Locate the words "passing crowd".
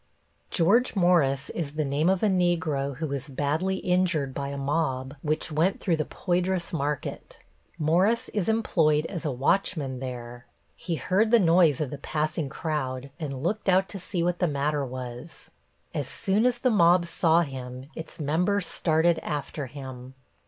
11.99-13.11